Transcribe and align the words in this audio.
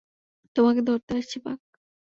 তোমাকে 0.55 0.81
ধরতে 0.81 1.11
আসছি, 1.17 1.37
বাক! 1.45 1.59